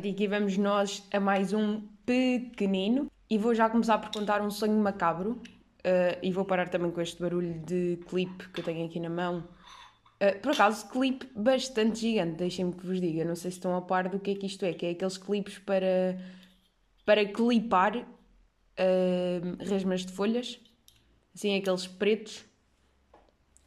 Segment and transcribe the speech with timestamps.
[0.00, 4.48] E aqui vamos nós a mais um pequenino e vou já começar por contar um
[4.48, 8.86] sonho macabro uh, e vou parar também com este barulho de clipe que eu tenho
[8.86, 9.48] aqui na mão.
[10.22, 13.24] Uh, por acaso, clipe bastante gigante, deixem-me que vos diga.
[13.24, 15.18] Não sei se estão a par do que é que isto é, que é aqueles
[15.18, 16.16] clipes para,
[17.04, 18.04] para clipar uh,
[19.58, 20.60] resmas de folhas,
[21.34, 22.44] assim aqueles pretos,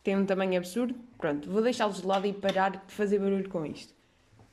[0.01, 0.95] tem um tamanho absurdo.
[1.17, 4.00] Pronto, vou deixá-los de lado e parar de fazer barulho com isto.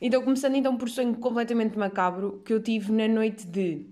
[0.01, 3.87] Então, começando então por sonho completamente macabro que eu tive na noite de,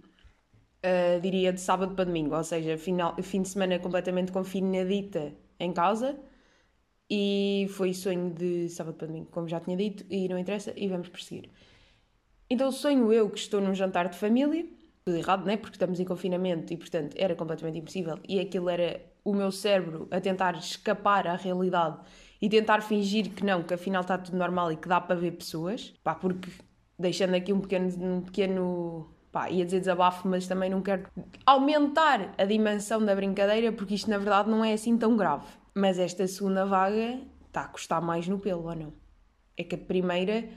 [0.84, 5.72] uh, diria, de sábado para domingo, ou seja, final, fim de semana completamente confinadita em
[5.72, 6.16] casa.
[7.10, 10.88] E foi sonho de sábado para domingo, como já tinha dito, e não interessa, e
[10.88, 11.50] vamos prosseguir.
[12.50, 14.66] Então, sonho eu que estou num jantar de família,
[15.04, 15.56] tudo errado, né?
[15.56, 18.18] Porque estamos em confinamento e, portanto, era completamente impossível.
[18.28, 21.98] E aquilo era o meu cérebro a tentar escapar à realidade
[22.40, 25.32] e tentar fingir que não, que afinal está tudo normal e que dá para ver
[25.32, 26.50] pessoas, pá, porque
[26.98, 31.06] deixando aqui um pequeno, um pequeno pá, ia dizer desabafo, mas também não quero
[31.44, 35.46] aumentar a dimensão da brincadeira, porque isto na verdade não é assim tão grave.
[35.74, 38.92] Mas esta segunda vaga está a custar mais no pelo, ou não?
[39.56, 40.48] É que a primeira,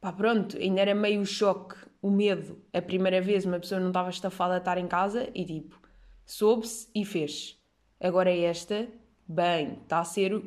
[0.00, 2.58] pá, pronto, ainda era meio choque, o medo.
[2.72, 5.78] A primeira vez uma pessoa não estava estafada a estar em casa e tipo,
[6.24, 7.58] soube-se e fez.
[8.00, 8.88] Agora esta,
[9.28, 10.42] bem, está a ser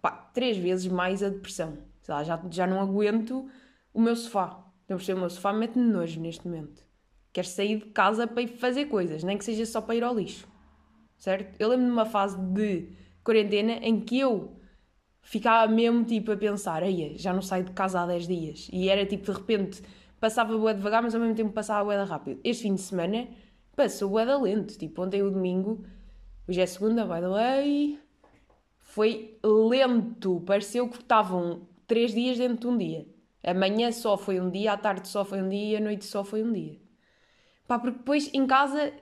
[0.00, 1.78] pá, três vezes mais a depressão.
[2.02, 3.48] Sei lá, já, já não aguento
[3.92, 4.64] o meu sofá.
[4.84, 6.82] Então, o meu sofá mete-me nojo neste momento.
[7.32, 10.14] Quero sair de casa para ir fazer coisas, nem que seja só para ir ao
[10.14, 10.48] lixo.
[11.18, 11.60] Certo?
[11.60, 12.88] Eu lembro de uma fase de
[13.22, 14.56] quarentena em que eu
[15.20, 18.70] ficava mesmo tipo a pensar, aí já não saio de casa há 10 dias.
[18.72, 19.82] E era tipo, de repente,
[20.18, 22.40] passava bué devagar, mas ao mesmo tempo passava bué rápido.
[22.42, 23.28] Este fim de semana
[23.76, 24.78] passou da lento.
[24.78, 25.84] Tipo, ontem o domingo,
[26.48, 27.98] hoje é segunda, by the way,
[28.98, 30.40] foi lento.
[30.40, 33.06] Pareceu que estavam três dias dentro de um dia.
[33.44, 36.42] Amanhã só foi um dia, à tarde só foi um dia, à noite só foi
[36.42, 36.80] um dia.
[37.68, 38.92] Pá, porque depois em casa,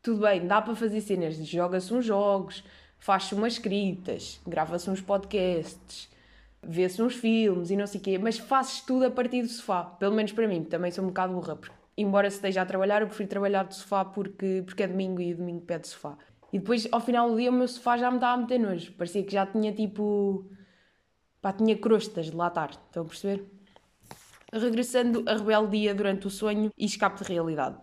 [0.00, 1.34] tudo bem, dá para fazer cenas.
[1.44, 2.62] Joga-se uns jogos,
[3.00, 6.08] faz-se umas escritas, grava-se uns podcasts,
[6.62, 9.82] vê-se uns filmes e não sei o quê, mas fazes tudo a partir do sofá.
[9.82, 11.56] Pelo menos para mim, também sou um bocado burra.
[11.56, 15.34] Porque, embora esteja a trabalhar, eu prefiro trabalhar do sofá porque, porque é domingo e
[15.34, 16.16] domingo pede sofá.
[16.52, 18.92] E depois, ao final do dia, o meu sofá já me estava a meter nojo.
[18.92, 20.50] Parecia que já tinha tipo.
[21.40, 22.70] pá, tinha crostas de lá estar.
[22.70, 23.44] Estão a perceber?
[24.52, 27.78] Regressando a rebeldia durante o sonho e escape de realidade.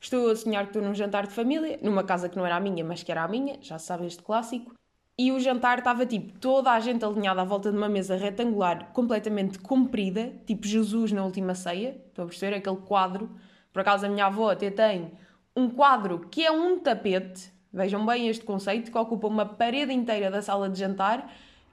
[0.00, 2.60] Estou a sonhar que estou num jantar de família, numa casa que não era a
[2.60, 4.74] minha, mas que era a minha, já sabe este clássico.
[5.16, 8.90] E o jantar estava tipo toda a gente alinhada à volta de uma mesa retangular,
[8.92, 12.02] completamente comprida, tipo Jesus na última ceia.
[12.08, 12.56] Estão a perceber?
[12.56, 13.30] Aquele quadro.
[13.72, 15.12] Por acaso a minha avó até tem
[15.56, 20.30] um quadro que é um tapete, Vejam bem este conceito que ocupa uma parede inteira
[20.30, 21.28] da sala de jantar,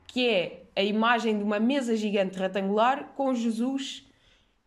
[0.07, 4.09] que é a imagem de uma mesa gigante retangular com Jesus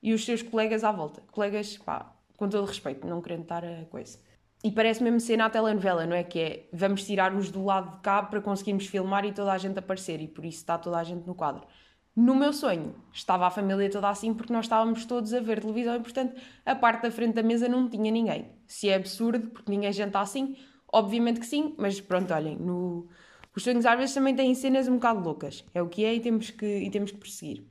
[0.01, 1.23] e os seus colegas à volta.
[1.33, 4.17] Colegas, pá, com todo respeito, não querendo estar a coisa.
[4.63, 6.23] E parece mesmo cena à telenovela, não é?
[6.23, 9.77] Que é, vamos tirar-os do lado de cá para conseguirmos filmar e toda a gente
[9.77, 11.67] aparecer, e por isso está toda a gente no quadro.
[12.15, 15.97] No meu sonho, estava a família toda assim porque nós estávamos todos a ver televisão
[15.97, 18.53] e, portanto, a parte da frente da mesa não tinha ninguém.
[18.69, 20.57] Se é absurdo, porque ninguém janta assim,
[20.95, 23.09] Obviamente que sim, mas pronto, olhem, no...
[23.53, 25.65] os sonhos às vezes também têm cenas um bocado loucas.
[25.75, 27.65] É o que é e temos que, e temos que perseguir.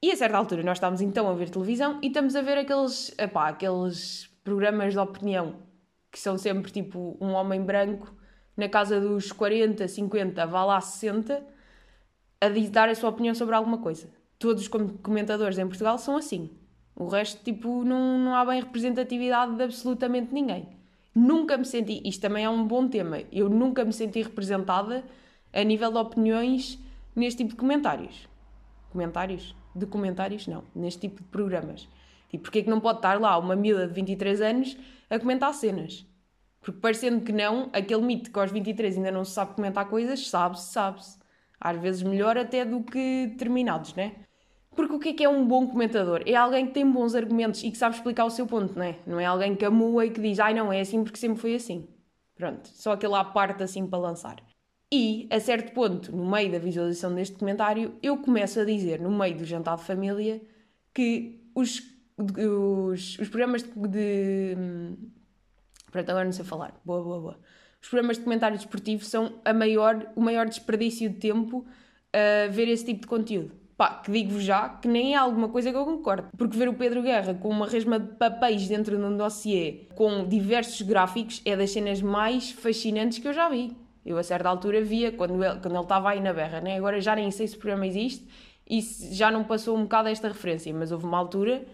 [0.00, 3.12] E a certa altura nós estamos então a ver televisão e estamos a ver aqueles,
[3.18, 5.56] epá, aqueles programas de opinião
[6.12, 8.14] que são sempre tipo um homem branco
[8.56, 11.44] na casa dos 40, 50, vá lá 60,
[12.40, 14.08] a dar a sua opinião sobre alguma coisa.
[14.38, 16.56] Todos os comentadores em Portugal são assim.
[16.94, 20.78] O resto, tipo, não, não há bem representatividade de absolutamente ninguém.
[21.18, 25.04] Nunca me senti, isto também é um bom tema, eu nunca me senti representada
[25.52, 26.78] a nível de opiniões
[27.16, 28.28] neste tipo de comentários.
[28.92, 29.52] Comentários?
[29.74, 30.46] De comentários?
[30.46, 31.88] Não, neste tipo de programas.
[32.28, 34.76] Tipo, porque é que não pode estar lá uma miúda de 23 anos
[35.10, 36.06] a comentar cenas?
[36.60, 40.28] Porque parecendo que não, aquele mito que aos 23 ainda não se sabe comentar coisas,
[40.28, 41.18] sabe-se, sabe-se.
[41.60, 44.14] Às vezes melhor até do que determinados, né?
[44.78, 46.22] Porque o que é que é um bom comentador?
[46.24, 48.96] É alguém que tem bons argumentos e que sabe explicar o seu ponto, não é?
[49.04, 51.56] Não é alguém que amua e que diz, ai não, é assim porque sempre foi
[51.56, 51.88] assim.
[52.36, 54.36] Pronto, só aquela parte assim para lançar.
[54.92, 59.10] E, a certo ponto, no meio da visualização deste comentário, eu começo a dizer, no
[59.10, 60.40] meio do jantar de família,
[60.94, 61.82] que os,
[62.16, 64.56] os, os programas de, de.
[65.90, 66.80] Pronto, agora não sei falar.
[66.84, 67.40] Boa, boa, boa.
[67.82, 71.66] Os programas de comentário desportivo são a maior, o maior desperdício de tempo
[72.12, 75.70] a ver esse tipo de conteúdo pá, que digo-vos já que nem é alguma coisa
[75.70, 76.26] que eu concordo.
[76.36, 80.28] Porque ver o Pedro Guerra com uma resma de papéis dentro de um dossiê com
[80.28, 83.76] diversos gráficos é das cenas mais fascinantes que eu já vi.
[84.04, 86.76] Eu a certa altura via quando ele, quando ele estava aí na berra, né?
[86.76, 88.26] agora já nem sei se o programa existe
[88.68, 91.64] e já não passou um bocado esta referência, mas houve uma altura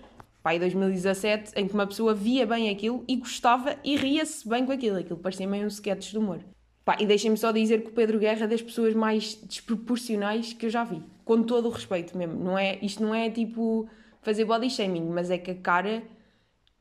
[0.43, 4.67] pá, em 2017, em que uma pessoa via bem aquilo e gostava e ria-se bem
[4.67, 4.99] com aquilo.
[4.99, 6.41] Aquilo parecia meio um sketch de humor.
[6.85, 10.67] Pá, e deixem-me só dizer que o Pedro Guerra é das pessoas mais desproporcionais que
[10.67, 11.03] eu já vi.
[11.25, 12.35] Com todo o respeito mesmo.
[12.35, 13.89] Não é, isto não é tipo
[14.21, 16.03] fazer body shaming, mas é que a cara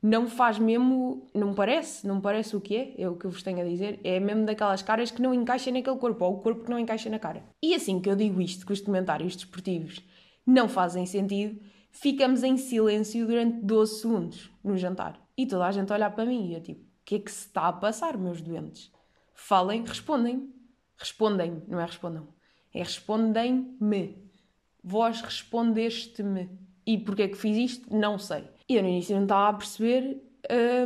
[0.01, 3.41] não faz mesmo, não parece, não parece o que é, é o que eu vos
[3.41, 6.65] tenho a dizer, é mesmo daquelas caras que não encaixam naquele corpo, ou o corpo
[6.65, 7.41] que não encaixa na cara.
[7.63, 10.03] E assim que eu digo isto, que os comentários desportivos
[10.45, 11.57] não fazem sentido,
[11.89, 15.17] ficamos em silêncio durante 12 segundos no jantar.
[15.37, 17.31] E toda a gente a olhar para mim e eu tipo, o que é que
[17.31, 18.91] se está a passar, meus doentes?
[19.33, 20.53] Falem, respondem.
[20.97, 22.27] Respondem, não é respondam.
[22.73, 24.31] É respondem-me.
[24.83, 26.49] Vós respondeste-me.
[26.85, 27.95] E porquê é que fiz isto?
[27.95, 28.43] Não sei.
[28.67, 30.21] E eu no início não estava a perceber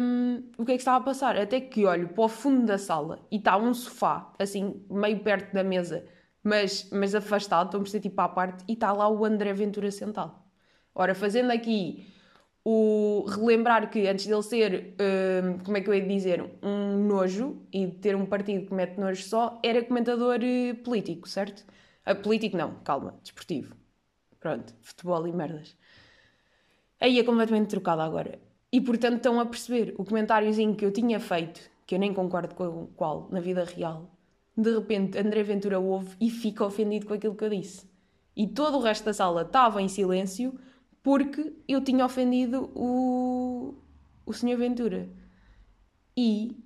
[0.01, 1.37] um, o que é que estava a passar.
[1.37, 5.53] Até que olho para o fundo da sala e está um sofá, assim, meio perto
[5.53, 6.05] da mesa,
[6.43, 9.91] mas, mas afastado, estou a perceber tipo à parte, e está lá o André Ventura
[9.91, 10.35] sentado.
[10.93, 12.07] Ora, fazendo aqui
[12.69, 17.61] o relembrar que antes dele ser, um, como é que eu ia dizer, um nojo
[17.71, 21.65] e ter um partido que mete nojo só, era comentador uh, político, certo?
[22.05, 23.73] Uh, político não, calma, desportivo.
[24.37, 25.77] Pronto, futebol e merdas.
[26.99, 28.37] Aí é completamente trocada agora.
[28.69, 32.53] E portanto estão a perceber o comentáriozinho que eu tinha feito, que eu nem concordo
[32.53, 34.11] com o qual na vida real,
[34.57, 37.89] de repente André Ventura ouve e fica ofendido com aquilo que eu disse.
[38.35, 40.59] E todo o resto da sala estava em silêncio
[41.03, 43.75] porque eu tinha ofendido o,
[44.25, 44.57] o Sr.
[44.57, 45.09] Ventura.
[46.15, 46.57] E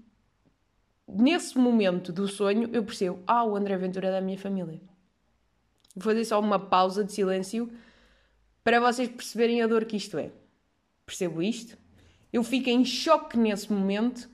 [1.08, 4.82] nesse momento do sonho eu percebo: ah, o André Ventura é da minha família.
[5.96, 7.70] Vou fazer só uma pausa de silêncio
[8.64, 10.32] para vocês perceberem a dor que isto é.
[11.06, 11.78] Percebo isto.
[12.32, 14.30] Eu fico em choque nesse momento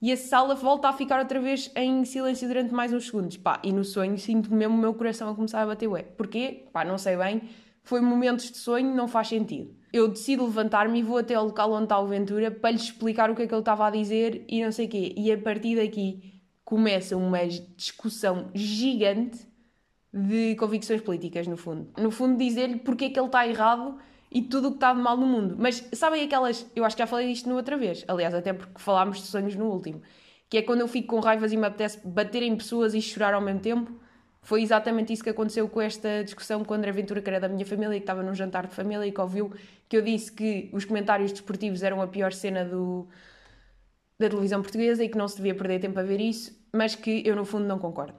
[0.00, 3.36] e a sala volta a ficar outra vez em silêncio durante mais uns segundos.
[3.36, 6.02] Pá, e no sonho sinto mesmo o meu coração a começar a bater ué.
[6.02, 6.64] Porquê?
[6.72, 7.42] Pá, não sei bem
[7.82, 9.74] foi momentos de sonho, não faz sentido.
[9.92, 13.30] Eu decido levantar-me e vou até ao local onde está o Ventura para lhe explicar
[13.30, 15.14] o que é que ele estava a dizer e não sei o quê.
[15.16, 17.40] E a partir daqui começa uma
[17.76, 19.48] discussão gigante
[20.12, 21.90] de convicções políticas, no fundo.
[21.98, 23.96] No fundo, dizer-lhe porque é que ele está errado
[24.30, 25.56] e tudo o que está de mal no mundo.
[25.58, 26.64] Mas sabem aquelas.
[26.74, 29.56] Eu acho que já falei disto no outra vez, aliás, até porque falámos de sonhos
[29.56, 30.00] no último.
[30.48, 33.34] Que é quando eu fico com raivas e me apetece bater em pessoas e chorar
[33.34, 33.99] ao mesmo tempo
[34.42, 37.48] foi exatamente isso que aconteceu com esta discussão com o André Ventura, que era da
[37.48, 39.52] minha família, que estava num jantar de família e que ouviu
[39.88, 43.06] que eu disse que os comentários desportivos eram a pior cena do,
[44.18, 47.22] da televisão portuguesa e que não se devia perder tempo a ver isso, mas que
[47.26, 48.14] eu no fundo não concordo.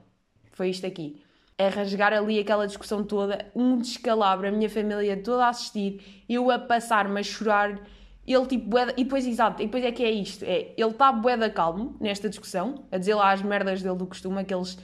[0.52, 1.20] Foi isto aqui.
[1.58, 6.50] É rasgar ali aquela discussão toda, um descalabro, a minha família toda a assistir, eu
[6.50, 7.80] a passar-me a chorar,
[8.26, 11.36] ele tipo, e depois, exato, e depois é que é isto, é, ele está bué
[11.36, 14.78] da calmo nesta discussão, a dizer lá as merdas dele do costume, aqueles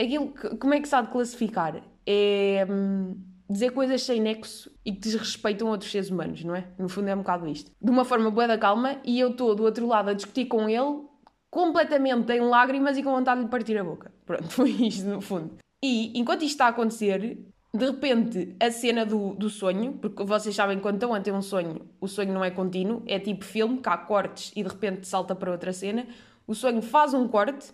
[0.00, 1.82] aquilo que, como é que se há de classificar?
[2.06, 3.16] É hum,
[3.48, 6.66] dizer coisas sem nexo e que desrespeitam outros seres humanos, não é?
[6.78, 7.70] No fundo é um bocado isto.
[7.80, 10.68] De uma forma boa da calma e eu estou do outro lado a discutir com
[10.68, 11.04] ele
[11.50, 14.12] completamente em lágrimas e com vontade de lhe partir a boca.
[14.26, 15.56] Pronto, foi isto no fundo.
[15.82, 17.38] E enquanto isto está a acontecer,
[17.72, 21.42] de repente a cena do, do sonho, porque vocês sabem quando estão a ter um
[21.42, 25.06] sonho, o sonho não é contínuo, é tipo filme, que há cortes e de repente
[25.06, 26.06] salta para outra cena.
[26.46, 27.72] O sonho faz um corte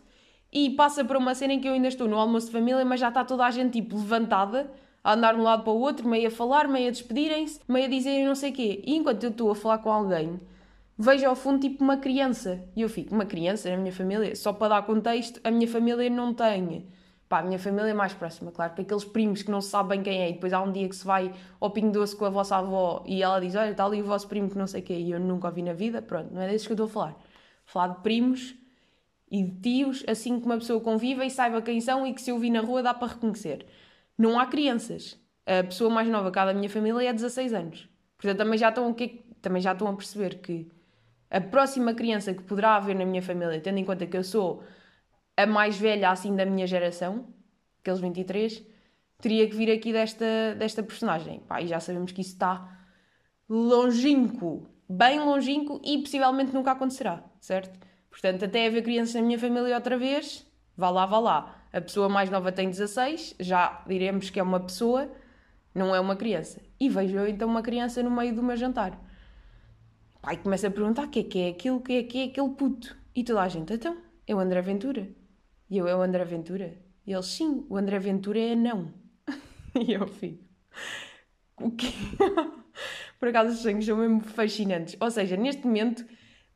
[0.52, 3.00] e passa para uma cena em que eu ainda estou no almoço de família, mas
[3.00, 4.70] já está toda a gente tipo levantada,
[5.02, 7.86] a andar de um lado para o outro, meio a falar, meio a despedirem-se, meio
[7.86, 8.82] a dizerem não sei o quê.
[8.84, 10.40] E enquanto eu estou a falar com alguém,
[10.98, 12.62] vejo ao fundo tipo uma criança.
[12.76, 14.34] E eu fico, uma criança na minha família?
[14.36, 16.86] Só para dar contexto, a minha família não tem.
[17.28, 20.02] Pá, a minha família é mais próxima, claro, que aqueles primos que não se sabem
[20.02, 22.28] quem é, e depois há um dia que se vai ao Pingo Doce com a
[22.28, 24.84] vossa avó e ela diz: Olha, está ali o vosso primo que não sei o
[24.84, 26.90] quê, e eu nunca ouvi na vida, pronto, não é desses que eu estou a
[26.90, 27.16] falar.
[27.64, 28.56] Falar de primos
[29.30, 32.30] e de tios, assim que uma pessoa conviva e saiba quem são e que se
[32.30, 33.64] eu vi na rua dá para reconhecer.
[34.18, 35.18] Não há crianças.
[35.46, 37.88] A pessoa mais nova cá da minha família é 16 anos.
[38.16, 38.94] Portanto, também já estão,
[39.40, 40.68] também já estão a perceber que
[41.30, 44.62] a próxima criança que poderá haver na minha família, tendo em conta que eu sou
[45.36, 47.28] a mais velha assim da minha geração,
[47.80, 48.62] aqueles 23,
[49.20, 51.40] teria que vir aqui desta, desta personagem.
[51.40, 52.78] Pá, e já sabemos que isso está
[53.48, 57.89] longínquo, bem longínquo e possivelmente nunca acontecerá, certo?
[58.10, 61.64] Portanto, até haver crianças na minha família outra vez, vá lá, vá lá.
[61.72, 65.10] A pessoa mais nova tem 16, já diremos que é uma pessoa,
[65.74, 66.60] não é uma criança.
[66.78, 69.00] E vejo eu então uma criança no meio do meu jantar.
[70.20, 72.24] Pai começa a perguntar: o que é que é aquilo, o que é que é
[72.24, 72.96] aquele puto?
[73.14, 75.08] E toda a gente, então, é o André Ventura.
[75.68, 76.76] E eu, é o André Ventura?
[77.06, 78.92] E ele, sim, o André Ventura é não.
[79.74, 80.44] e eu fico,
[81.60, 81.88] o quê?
[83.18, 84.96] Por acaso os sonhos são mesmo fascinantes.
[85.00, 86.04] Ou seja, neste momento,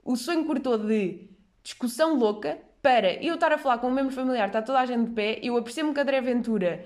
[0.03, 1.29] o sonho cortou de
[1.65, 5.09] discussão louca para eu estar a falar com um membro familiar, está toda a gente
[5.09, 6.85] de pé, eu apercebo-me que André Ventura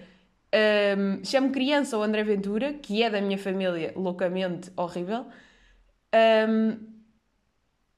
[0.97, 5.27] um, chamo criança ou André Ventura, que é da minha família, loucamente horrível,
[6.15, 6.79] Um,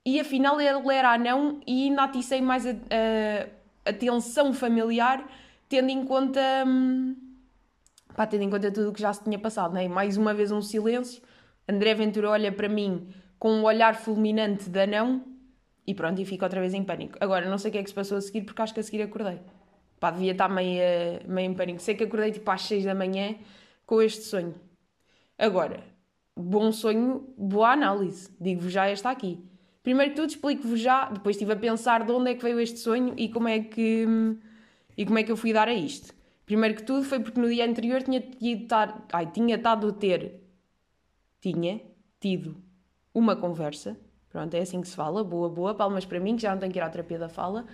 [0.04, 5.24] e afinal ele era anão e ainda aticei mais a, a, a tensão familiar,
[5.68, 6.40] tendo em conta.
[6.66, 7.14] Um,
[8.16, 9.86] pá, tendo em conta tudo o que já se tinha passado, né?
[9.88, 11.22] Mais uma vez um silêncio.
[11.68, 13.08] André Ventura olha para mim
[13.38, 15.22] com um olhar fulminante de anão
[15.86, 17.16] e pronto, e fica outra vez em pânico.
[17.20, 18.82] Agora, não sei o que é que se passou a seguir, porque acho que a
[18.82, 19.40] seguir acordei.
[19.98, 20.80] Pá, devia estar meio,
[21.26, 21.80] meio em pânico.
[21.80, 23.36] Sei que acordei tipo às 6 da manhã
[23.86, 24.54] com este sonho.
[25.38, 25.82] Agora,
[26.36, 28.30] bom sonho, boa análise.
[28.40, 29.44] Digo-vos já esta aqui.
[29.82, 32.78] Primeiro que tudo, explico-vos já, depois estive a pensar de onde é que veio este
[32.78, 34.06] sonho e como é que,
[34.96, 36.14] e como é que eu fui dar a isto.
[36.44, 38.66] Primeiro que tudo foi porque no dia anterior tinha tido,
[39.12, 40.40] ai, tinha estado a ter,
[41.40, 41.80] tinha
[42.18, 42.62] tido
[43.14, 43.96] uma conversa
[44.30, 45.22] Pronto, é assim que se fala.
[45.24, 45.74] Boa, boa.
[45.74, 47.66] Palmas para mim, que já não tenho que ir à terapia da fala.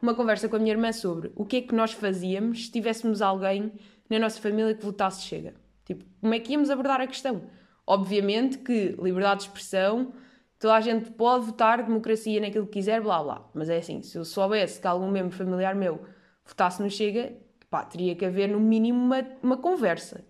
[0.00, 3.22] Uma conversa com a minha irmã sobre o que é que nós fazíamos se tivéssemos
[3.22, 3.72] alguém
[4.08, 5.54] na nossa família que votasse Chega.
[5.84, 7.42] Tipo, como é que íamos abordar a questão?
[7.86, 10.12] Obviamente que liberdade de expressão,
[10.58, 13.50] toda a gente pode votar democracia naquilo que quiser, blá blá.
[13.54, 16.00] Mas é assim, se eu soubesse que algum membro familiar meu
[16.44, 17.32] votasse no Chega,
[17.70, 20.24] pá, teria que haver no mínimo uma, uma conversa.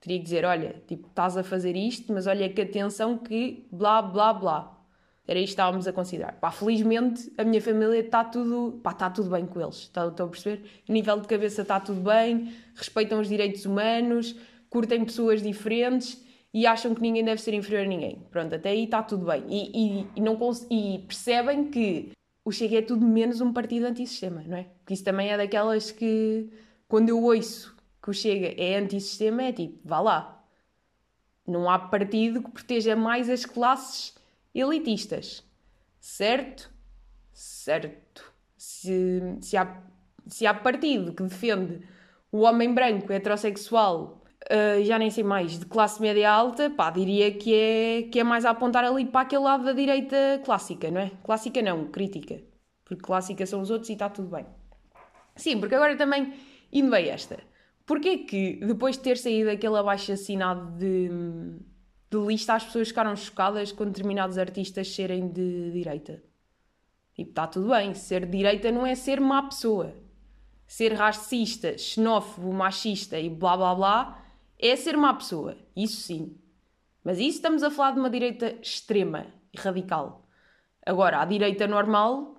[0.00, 4.00] Teria que dizer, olha, tipo, estás a fazer isto, mas olha que atenção que blá
[4.00, 4.79] blá blá.
[5.30, 6.32] Era isto que estávamos a considerar.
[6.40, 9.76] Pá, felizmente a minha família está tudo, pá, está tudo bem com eles.
[9.76, 10.64] Estão, estão a perceber?
[10.88, 14.34] A nível de cabeça está tudo bem, respeitam os direitos humanos,
[14.68, 16.20] curtem pessoas diferentes
[16.52, 18.26] e acham que ninguém deve ser inferior a ninguém.
[18.28, 19.44] Pronto, até aí está tudo bem.
[19.48, 20.36] E, e, e não
[20.68, 22.10] e percebem que
[22.44, 24.64] o Chega é tudo menos um partido antissistema, não é?
[24.78, 26.50] Porque isso também é daquelas que,
[26.88, 27.72] quando eu ouço
[28.02, 30.44] que o Chega é antissistema, é tipo, vá lá.
[31.46, 34.18] Não há partido que proteja mais as classes
[34.54, 35.44] elitistas.
[36.00, 36.70] Certo?
[37.32, 38.32] Certo.
[38.56, 39.82] Se, se, há,
[40.26, 41.80] se há partido que defende
[42.32, 47.32] o homem branco heterossexual, uh, já nem sei mais, de classe média alta, pá, diria
[47.32, 51.00] que é, que é mais a apontar ali para aquele lado da direita clássica, não
[51.00, 51.10] é?
[51.22, 52.40] Clássica não, crítica.
[52.84, 54.46] Porque clássica são os outros e está tudo bem.
[55.36, 56.34] Sim, porque agora também,
[56.72, 57.38] indo bem esta,
[57.86, 61.08] porquê que depois de ter saído aquele abaixo assinado de
[62.10, 66.22] de lista as pessoas ficaram chocadas com determinados artistas serem de direita.
[67.14, 69.94] Tipo, está tudo bem, ser de direita não é ser má pessoa.
[70.66, 74.24] Ser racista, xenófobo, machista e blá blá blá
[74.58, 75.56] é ser má pessoa.
[75.76, 76.36] Isso sim.
[77.04, 80.28] Mas isso estamos a falar de uma direita extrema e radical.
[80.84, 82.36] Agora, a direita normal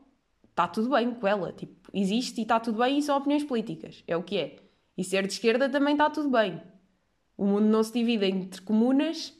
[0.49, 1.53] está tudo bem com ela.
[1.53, 4.03] Tipo, existe e está tudo bem e são opiniões políticas.
[4.07, 4.57] É o que é.
[4.97, 6.61] E ser de esquerda também está tudo bem.
[7.37, 9.33] O mundo não se divide entre comunas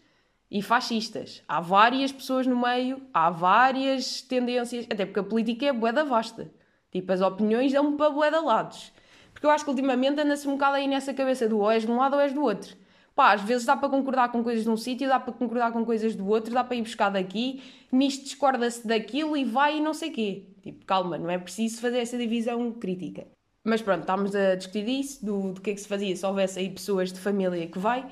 [0.51, 1.41] e fascistas.
[1.47, 6.51] Há várias pessoas no meio, há várias tendências, até porque a política é boeda vasta.
[6.91, 8.91] Tipo, as opiniões dão para boeda lados.
[9.31, 11.91] Porque eu acho que ultimamente anda-se um bocado aí nessa cabeça do ou és de
[11.91, 12.75] um lado ou és do outro.
[13.15, 15.85] Pá, às vezes dá para concordar com coisas de um sítio, dá para concordar com
[15.85, 19.93] coisas do outro, dá para ir buscar daqui, nisto discorda-se daquilo e vai e não
[19.93, 20.43] sei quê.
[20.61, 23.25] Tipo, calma, não é preciso fazer essa divisão crítica.
[23.63, 26.59] Mas pronto, estamos a discutir isso, do, do que é que se fazia se houvesse
[26.59, 28.05] aí pessoas de família que vai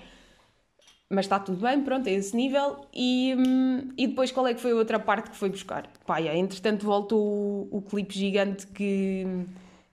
[1.10, 2.86] mas está tudo bem, pronto, é esse nível.
[2.94, 5.90] E, hum, e depois qual é que foi a outra parte que foi buscar?
[6.08, 9.26] Yeah, entretanto voltou o, o clipe gigante que,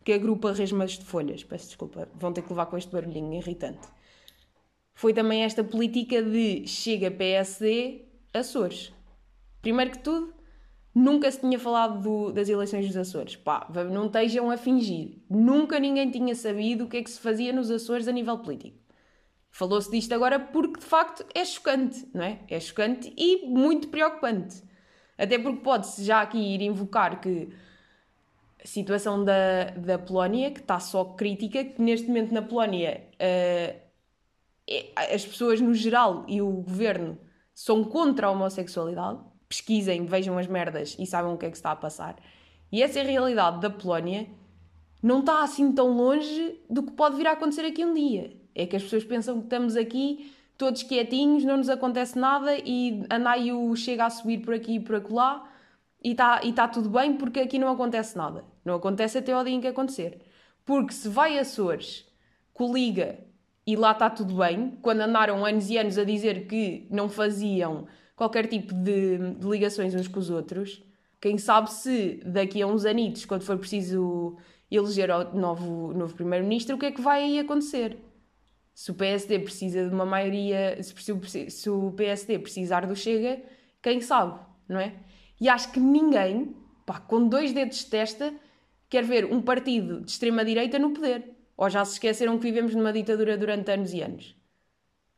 [0.05, 1.43] que agrupa resmas de folhas.
[1.43, 3.89] Peço desculpa, vão ter que levar com este barulhinho irritante.
[4.95, 8.03] Foi também esta política de chega PSD
[8.35, 8.93] Açores.
[9.63, 10.35] Primeiro que tudo,
[10.95, 13.37] nunca se tinha falado do, das eleições dos Açores.
[13.37, 15.19] Pá, não estejam a fingir.
[15.31, 18.86] Nunca ninguém tinha sabido o que é que se fazia nos Açores a nível político.
[19.57, 22.41] Falou-se disto agora porque de facto é chocante, não é?
[22.47, 24.63] É chocante e muito preocupante.
[25.17, 27.49] Até porque pode-se já aqui ir invocar que
[28.63, 33.81] a situação da, da Polónia, que está só crítica, que neste momento na Polónia uh,
[35.15, 37.19] as pessoas no geral e o governo
[37.55, 39.21] são contra a homossexualidade.
[39.49, 42.17] Pesquisem, vejam as merdas e saibam o que é que está a passar.
[42.71, 44.29] E essa é a realidade da Polónia
[45.03, 48.45] não está assim tão longe do que pode vir a acontecer aqui um dia.
[48.57, 53.05] É que as pessoas pensam que estamos aqui todos quietinhos, não nos acontece nada e
[53.11, 55.47] a Naio chega a subir por aqui e por acolá
[56.03, 58.45] e está e tá tudo bem porque aqui não acontece nada.
[58.65, 60.21] Não acontece até ao dia em que acontecer.
[60.65, 62.07] Porque se vai a Açores,
[62.55, 63.19] coliga
[63.67, 67.87] e lá está tudo bem, quando andaram anos e anos a dizer que não faziam
[68.15, 70.83] qualquer tipo de, de ligações uns com os outros,
[71.21, 74.37] quem sabe se daqui a uns anitos, quando for preciso
[74.71, 77.99] eleger o novo, novo primeiro-ministro, o que é que vai aí acontecer?
[78.77, 83.43] Se o PSD precisa de uma maioria, se, o PSD precisar do Chega,
[83.81, 84.93] quem sabe, não é?
[85.41, 86.55] E acho que ninguém,
[86.85, 88.35] pá, com dois dedos de testa,
[88.91, 91.25] quer ver um partido de extrema-direita no poder.
[91.57, 94.37] Ou já se esqueceram que vivemos numa ditadura durante anos e anos.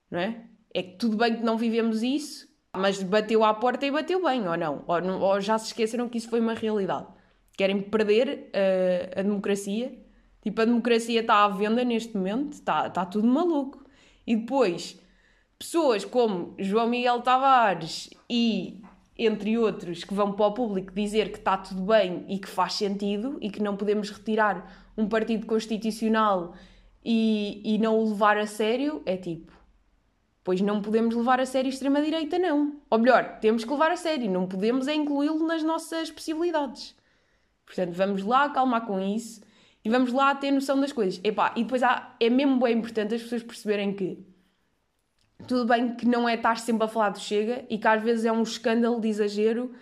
[0.08, 0.44] Não é?
[0.72, 4.46] É que tudo bem que não vivemos isso, mas bateu à porta e bateu bem,
[4.46, 4.84] ou não?
[4.86, 7.08] Ou, ou já se esqueceram que isso foi uma realidade?
[7.56, 9.98] Querem perder uh, a democracia?
[10.42, 13.84] Tipo, a democracia está à venda neste momento, está, está tudo maluco.
[14.26, 15.00] E depois,
[15.58, 18.82] pessoas como João Miguel Tavares e
[19.18, 22.74] entre outros, que vão para o público dizer que está tudo bem e que faz
[22.74, 26.54] sentido e que não podemos retirar um partido constitucional
[27.04, 29.52] e, e não o levar a sério, é tipo,
[30.44, 32.80] pois não podemos levar a sério extrema-direita, não.
[32.88, 36.94] Ou melhor, temos que levar a sério, não podemos é incluí-lo nas nossas possibilidades.
[37.66, 39.40] Portanto, vamos lá acalmar com isso
[39.84, 41.20] e vamos lá ter noção das coisas.
[41.22, 44.18] Epá, e depois há, é mesmo bem importante as pessoas perceberem que
[45.46, 48.24] tudo bem que não é estar sempre a falar do Chega e que às vezes
[48.24, 49.72] é um escândalo de exagero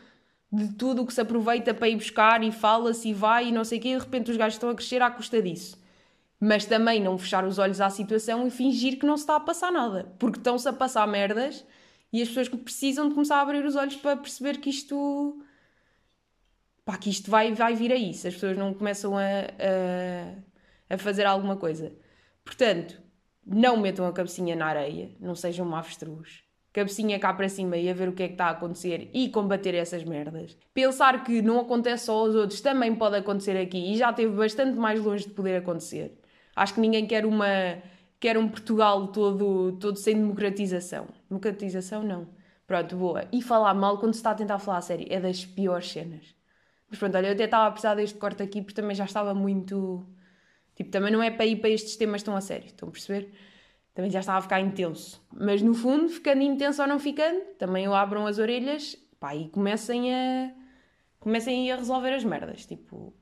[0.52, 3.64] de tudo o que se aproveita para ir buscar e fala-se e vai e não
[3.64, 5.78] sei o quê, e de repente os gajos estão a crescer à custa disso.
[6.38, 9.40] Mas também não fechar os olhos à situação e fingir que não se está a
[9.40, 11.64] passar nada, porque estão-se a passar merdas
[12.12, 15.42] e as pessoas precisam de começar a abrir os olhos para perceber que isto.
[16.86, 18.26] Pá, que isto vai, vai vir a isso.
[18.28, 21.92] As pessoas não começam a, a, a fazer alguma coisa.
[22.44, 23.02] Portanto,
[23.44, 26.44] não metam a cabecinha na areia, não sejam um avestruz.
[26.72, 29.28] Cabecinha cá para cima e a ver o que é que está a acontecer e
[29.30, 30.56] combater essas merdas.
[30.74, 34.78] Pensar que não acontece só aos outros também pode acontecer aqui e já esteve bastante
[34.78, 36.18] mais longe de poder acontecer.
[36.54, 37.46] Acho que ninguém quer uma
[38.20, 41.06] quer um Portugal todo, todo sem democratização.
[41.28, 42.28] Democratização não.
[42.66, 43.24] Pronto, boa.
[43.32, 46.36] E falar mal quando se está a tentar falar a sério é das piores cenas.
[46.88, 49.34] Mas pronto, olha, eu até estava a precisar deste corte aqui porque também já estava
[49.34, 50.06] muito
[50.76, 53.32] Tipo, também não é para ir para estes temas tão a sério, estão a perceber?
[53.94, 55.26] Também já estava a ficar intenso.
[55.32, 59.48] Mas no fundo, ficando intenso ou não ficando, também eu abram as orelhas pá, e
[59.48, 60.52] comecem a,
[61.18, 62.66] comecem a resolver as merdas.
[62.66, 63.14] Tipo,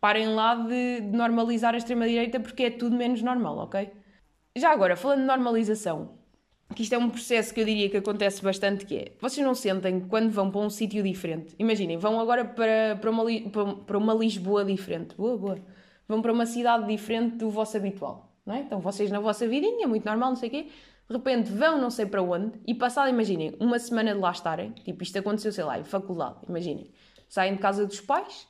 [0.00, 3.92] parem lá de, de normalizar a extrema-direita porque é tudo menos normal, ok?
[4.56, 6.17] Já agora, falando de normalização,
[6.74, 9.54] que isto é um processo que eu diria que acontece bastante, que é, vocês não
[9.54, 13.24] sentem quando vão para um sítio diferente, imaginem, vão agora para, para, uma,
[13.86, 15.58] para uma Lisboa diferente, boa, boa,
[16.06, 18.60] vão para uma cidade diferente do vosso habitual, não é?
[18.60, 20.68] Então vocês na vossa vidinha, muito normal, não sei o quê,
[21.08, 24.72] de repente vão não sei para onde e passado, imaginem, uma semana de lá estarem,
[24.72, 26.90] tipo isto aconteceu, sei lá, em faculdade, imaginem,
[27.28, 28.46] saem de casa dos pais,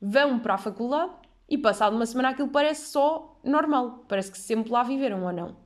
[0.00, 1.12] vão para a faculdade
[1.48, 5.61] e passado uma semana aquilo parece só normal, parece que sempre lá viveram ou não.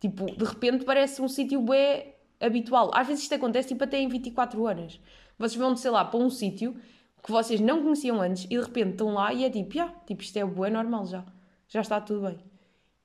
[0.00, 2.90] Tipo, de repente parece um sítio bem habitual.
[2.94, 5.00] Às vezes isto acontece tipo até em 24 horas.
[5.38, 6.76] Vocês vão, sei lá, para um sítio
[7.22, 10.22] que vocês não conheciam antes e de repente estão lá e é tipo, yeah, tipo
[10.22, 11.24] isto é bué normal já,
[11.68, 12.38] já está tudo bem.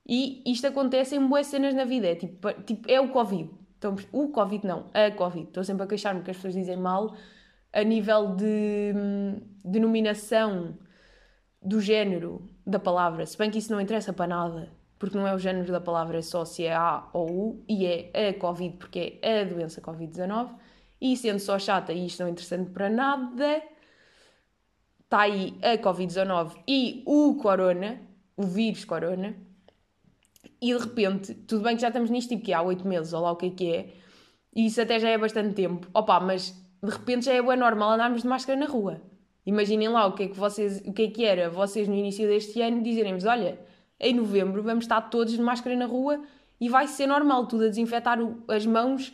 [0.06, 3.50] E isto acontece em boas cenas na vida, é tipo, tipo é o Covid.
[3.78, 5.48] Então, o Covid não, a Covid.
[5.48, 7.16] Estou sempre a queixar-me que as pessoas dizem mal
[7.72, 10.78] a nível de hum, denominação
[11.60, 14.72] do género da palavra, se bem que isso não interessa para nada,
[15.02, 17.86] porque não é o género da palavra, é só se é A ou U, e
[17.86, 20.50] é a Covid, porque é a doença Covid-19,
[21.00, 23.60] e sendo só chata e isto não é interessante para nada,
[25.00, 28.00] está aí a Covid-19 e o Corona,
[28.36, 29.34] o vírus Corona,
[30.60, 33.22] e de repente, tudo bem que já estamos nisto tipo que há 8 meses, ou
[33.22, 33.88] lá o que é que é,
[34.54, 37.90] e isso até já é bastante tempo, opa, mas de repente já é bem normal
[37.90, 39.02] andarmos de máscara na rua.
[39.44, 42.24] Imaginem lá o que é que vocês, o que é que era vocês no início
[42.28, 43.58] deste ano dizerem-vos, olha,
[44.02, 46.22] em novembro vamos estar todos de máscara na rua
[46.60, 49.12] e vai ser normal tudo a desinfetar as mãos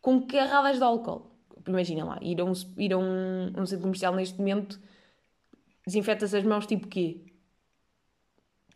[0.00, 1.30] com carradas de álcool.
[1.68, 4.80] Imaginem lá, ir a um, ir a um, um centro comercial neste momento
[5.86, 7.20] desinfeta-se as mãos tipo quê?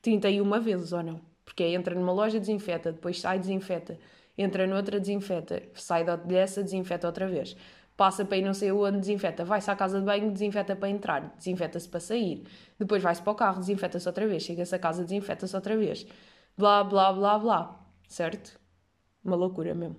[0.02, 1.20] 31 vezes ou não?
[1.44, 3.98] Porque é, entra numa loja, desinfeta, depois sai, desinfeta,
[4.36, 7.56] entra noutra, desinfeta, sai dessa, desinfeta outra vez.
[7.96, 9.44] Passa para ir não sei onde, desinfeta.
[9.44, 12.44] Vai-se à casa de banho, desinfeta para entrar, desinfeta-se para sair.
[12.78, 14.42] Depois vai-se para o carro, desinfeta-se outra vez.
[14.42, 16.06] Chega-se a casa, desinfeta-se outra vez.
[16.56, 17.80] Blá, blá, blá, blá.
[18.06, 18.60] Certo?
[19.24, 19.96] Uma loucura mesmo.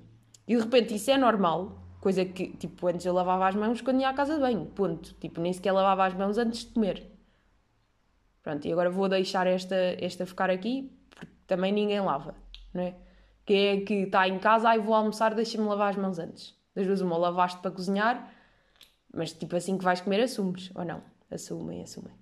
[0.48, 4.02] E de repente isso é normal, Coisa que, tipo, antes eu lavava as mãos quando
[4.02, 5.14] ia à casa de banho, ponto.
[5.16, 7.06] Tipo, nem sequer lavava as mãos antes de comer.
[8.44, 12.36] Pronto, e agora vou deixar esta, esta ficar aqui, porque também ninguém lava,
[12.74, 12.96] não é?
[13.46, 16.56] Quem é que está em casa, ai vou almoçar, deixa-me lavar as mãos antes.
[16.78, 18.32] Das duas, uma, lavaste para cozinhar,
[19.12, 21.02] mas tipo assim que vais comer, assumes, ou não?
[21.32, 22.14] Assumem, assumem.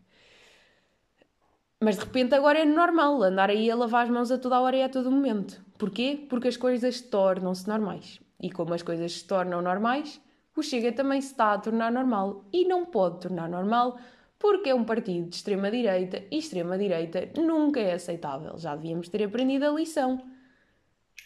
[1.77, 4.61] Mas de repente agora é normal andar aí a lavar as mãos a toda a
[4.61, 5.61] hora e a todo momento.
[5.77, 6.25] Porquê?
[6.29, 8.21] Porque as coisas tornam-se normais.
[8.41, 10.21] E como as coisas se tornam normais,
[10.55, 12.45] o Chega também se está a tornar normal.
[12.53, 13.97] E não pode tornar normal
[14.39, 18.57] porque é um partido de extrema-direita e extrema-direita nunca é aceitável.
[18.57, 20.23] Já devíamos ter aprendido a lição.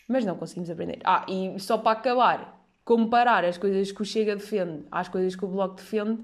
[0.08, 1.00] Mas não conseguimos aprender.
[1.04, 2.59] Ah, e só para acabar,
[2.89, 6.23] comparar as coisas que o Chega defende às coisas que o Bloco defende,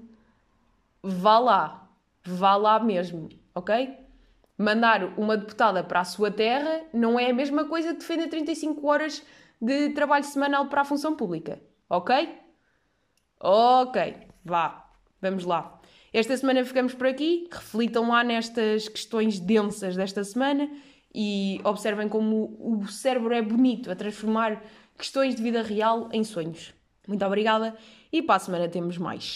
[1.00, 1.88] vá lá.
[2.24, 3.96] Vá lá mesmo, ok?
[4.58, 8.84] Mandar uma deputada para a sua terra não é a mesma coisa que defender 35
[8.84, 9.22] horas
[9.62, 12.36] de trabalho semanal para a função pública, ok?
[13.38, 14.90] Ok, vá,
[15.22, 15.80] vamos lá.
[16.12, 17.48] Esta semana ficamos por aqui.
[17.48, 20.68] Reflitam lá nestas questões densas desta semana
[21.14, 24.60] e observem como o cérebro é bonito a transformar
[24.96, 26.74] questões de vida real em sonhos.
[27.06, 27.76] Muito obrigada
[28.12, 29.34] e para a semana temos mais.